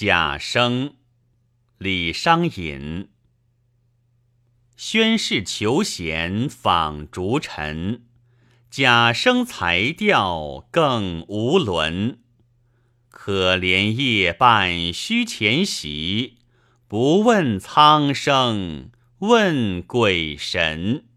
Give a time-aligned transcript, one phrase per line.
[0.00, 0.94] 贾生
[1.76, 3.08] 李商隐。
[4.76, 8.04] 宣室求贤访逐臣。
[8.70, 12.20] 贾生才调更无伦。
[13.10, 16.38] 可怜夜半虚前席
[16.86, 21.07] 不问苍生问鬼神。